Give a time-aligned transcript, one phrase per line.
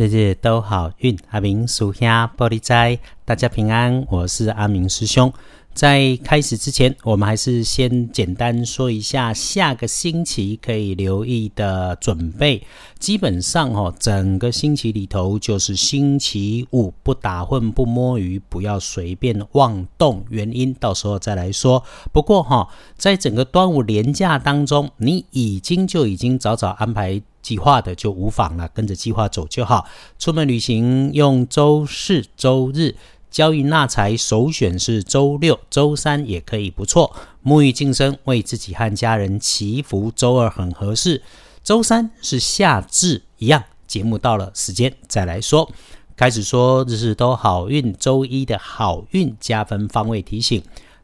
[0.00, 5.30] 日日都好运，阿明属下玻璃斋，大家平安，我是阿明师兄。
[5.74, 12.66] 在开始之前，我们还是先简单说一下下个星期可以留意的准备。
[12.98, 20.24] 基本上哈，整个星期里头就是星期五不打混不摸鱼，不要随便妄动。
[20.30, 21.84] 原因到时候再来说。
[22.10, 29.86] 不过哈，在整个端午连假当中，你已经就已经早早安排计划的就无妨了，跟着计划走就好。
[30.18, 32.96] 出门旅行用周四周日。
[33.30, 37.14] 交易纳财首选是周六、周三也可以不错。
[37.44, 41.22] 沐浴净身，为自己和家人祈福，周二很合适。
[41.62, 43.62] 周三是夏至，一样。
[43.86, 45.70] 节目到了，时间再来说。
[46.16, 50.60] 开始说日日都好运，周一的好运加分方位提醒。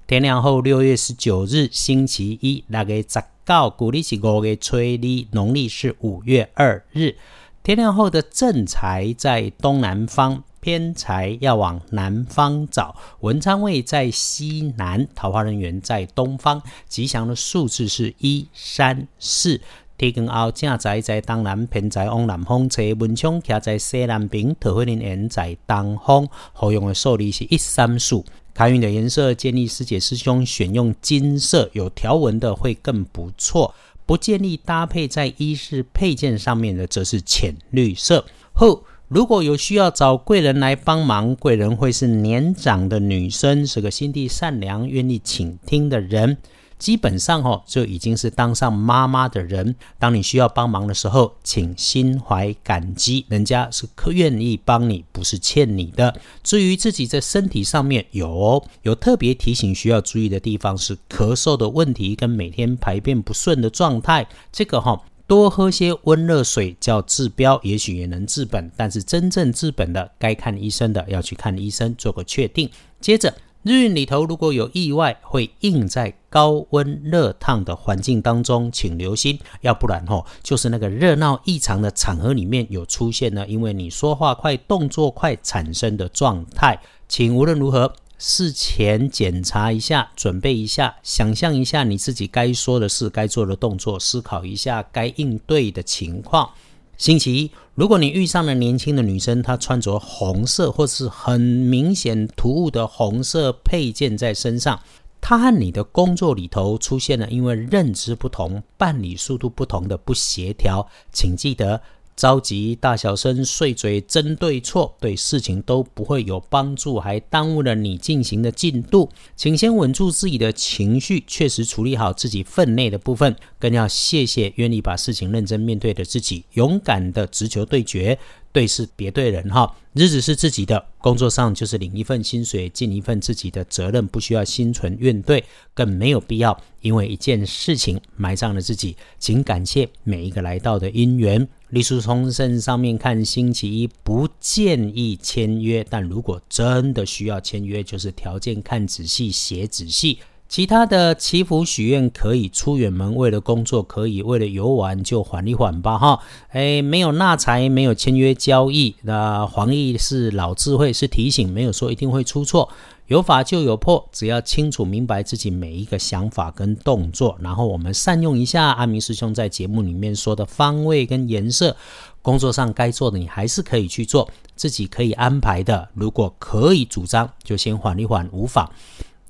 [0.09, 4.83] 天亮后，六月十九日星期一，那个十到，古历是五月初二，
[5.31, 7.15] 农历是五月二日。
[7.63, 10.43] 天亮后的正财在东南方。
[10.59, 16.61] 偏财要往南方找，文昌位在西南，桃花人缘在东方。
[16.89, 19.61] 吉祥的数字是一、三、四。
[19.97, 26.29] 天根后正财在东南，偏财往南方找，文昌徛在西南边，桃花人缘在东方。
[26.53, 28.25] 好用的数字是一、三、四。
[28.57, 33.75] 开运的颜色建议师姐师兄选用金色，有条纹的会更不错。
[34.07, 38.25] 不建议搭配在衣饰配件上面的，则是浅绿色。
[38.55, 38.83] 后。
[39.09, 46.39] 如果有需要找贵人来帮忙，贵人会是年长的女生，是个心地善良、愿意倾听的人。
[46.79, 49.75] 基本上哦，就已经是当上妈妈的人。
[49.99, 56.19] 当你需要帮忙的时候，请心怀感激，人家是愿意帮你，不是欠你的。
[56.43, 64.27] 至于自己在身体上面有有特别提醒需要注意的地方，是咳嗽的问题跟每天排便不顺的状态。
[64.53, 65.03] 这个哈。
[65.29, 68.71] 多喝些温热水叫治标，也许也能治本。
[68.77, 72.71] 但是真正治本的，该看医生的要去看医生做个确定。
[73.01, 73.35] 接着
[73.67, 79.41] 日运里头如果有意外，会印在高温热烫的环境当中，请留心。
[79.61, 87.93] 要不然吼，就是那个热闹异常的场合里面有出现呢，因为你说话快、动作快产生的状态，请无论如何。
[88.19, 96.49] 事前检查一下，准备一下，想象一下你自己该说的事、该做的动作，思考一下该应对的情况。
[96.97, 104.81] 星期一，如果你遇上了年轻的女生，她穿着红色或是很明显突兀的红色配件在身上，
[105.21, 111.83] 她和你的工作里头出现了因为认知不同、办理速度不同的不协调，请记得。
[112.17, 119.11] 着急，大小声碎嘴，争对错，对事情都不会有帮助，还耽误了你进行的进度。
[119.37, 128.19] 请先稳住自己的情绪，确实处理好自己分内的部分，更要谢谢愿意把事情认真面对的自己，勇敢的直球对决。
[128.57, 135.43] 对事别对人哈，日子是自己的，工作上就是领一份薪水，尽一份自己的责任，不需要心存怨怼，
[135.75, 138.97] 更没有必要因为一件事情埋葬了自己。
[139.19, 141.47] 请感谢每一个来到的姻缘。
[141.69, 150.21] 立书从身上面看，星期一不建议签约，但如果真的需要签约，就是条件看仔细，写仔细。
[150.49, 156.21] 其他的祈福许愿可以出远门，为了工作可以，为了游玩就缓一缓吧哈。
[156.51, 162.69] 哎，没有纳财，没有签约交易，那黄奕是老智慧，是提醒，没有说一定会出错。
[163.09, 171.77] 有法就有破，只要清楚明白自己每一个想法跟动作，然后我们善用一下阿明师兄在节目里面说的方位跟颜色，
[172.23, 178.71] 工作上该做的你还是可以去做，自己可以安排的，如果可以主张，就先缓一缓，无妨。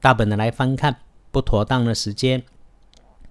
[0.00, 0.96] 大本的来翻看。
[1.30, 2.42] 不妥当的时间，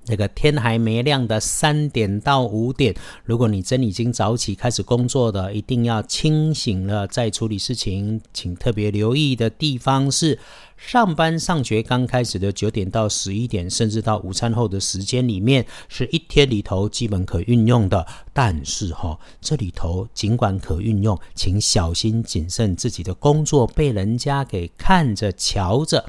[0.08, 8.22] 那个天还没亮的三点到五点，如果你真已经早起开始工作的，一定要清醒了再处理事情。
[8.32, 10.38] 请特别留意的地方是，
[10.78, 18.06] 上班上学刚开始的九点到十一点，甚至到午餐后的时间里面，是一天里头基本可运用的。
[18.32, 26.06] 但是哈，这里头尽管可运用，请小心谨慎，自己的工作被人家给看着瞧着。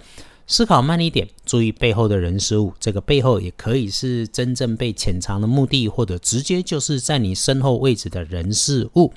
[0.46, 2.72] 思考慢一点，注意背后的人事物。
[2.78, 9.12] 这个背后也可以是真正被潜藏的目的，或者直接就是在你身后位置的人事物。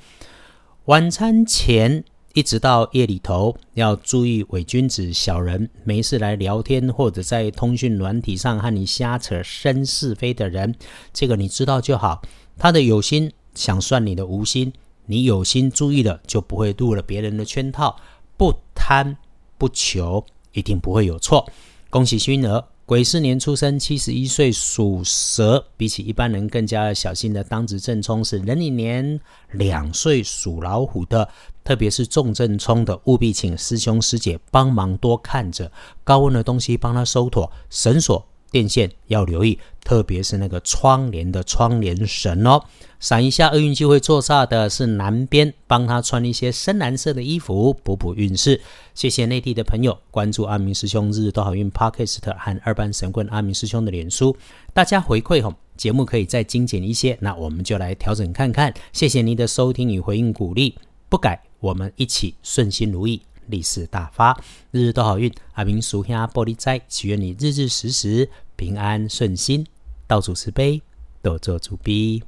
[0.86, 2.04] 晚餐前
[2.34, 10.74] 一直到夜里头，要注意伪君子、小人，没事来聊天或者在通讯软体上和你瞎扯生是非的人，
[11.14, 12.24] 这个你知道就好。
[12.58, 14.74] 他的有心想算你的无心，
[15.06, 17.96] 你有心注意了，就不会入了别人的圈套。
[18.36, 19.18] 不贪
[19.58, 20.26] 不求。
[20.54, 21.46] 一定不会有错。
[21.90, 29.19] 恭喜熏儿癸巳年出生，七十一岁，属蛇，比起一般人更加小心的当值正冲是壬寅年
[29.51, 31.28] 两岁属老虎的，
[31.63, 35.72] 特别是重正冲的，务必请师兄师姐帮忙多看着
[36.04, 38.29] 高温的东西，帮他收妥绳索。
[38.51, 42.63] 电线要留意，特别是那个窗帘的窗帘绳哦。
[43.00, 48.60] 闪一下厄运机会坐煞的是南边，帮他穿一些深蓝色的衣服，补补运势。
[48.94, 54.36] 谢谢内地的朋友关注阿明师兄日日都好运 Podcast 和二班神棍阿明师兄的脸书，
[54.74, 58.74] 大家回馈吼，节目可以再精简一些，那我们就来调整看看。
[58.92, 60.75] 谢谢您的收听与回应鼓励，
[61.07, 63.22] 不改，我们一起顺心如意。
[63.50, 64.40] 利市大发，
[64.72, 65.31] 日日都好运。
[65.54, 69.66] 阿明属下玻璃斋，祈愿你日日时时平安顺心，
[70.07, 70.81] 到处慈悲，
[71.22, 72.24] 多做主逼。